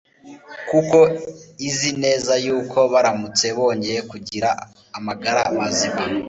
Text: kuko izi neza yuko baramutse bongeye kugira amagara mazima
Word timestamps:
kuko 0.69 0.97
izi 1.67 1.91
neza 2.03 2.33
yuko 2.45 2.79
baramutse 2.93 3.45
bongeye 3.57 3.99
kugira 4.11 4.49
amagara 4.97 5.41
mazima 5.59 6.01